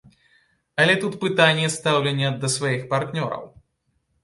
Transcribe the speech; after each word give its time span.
Але 0.83 0.95
тут 1.03 1.17
пытанне 1.25 1.67
стаўлення 1.75 2.33
да 2.41 2.51
сваіх 2.57 2.91
партнёраў. 2.97 3.49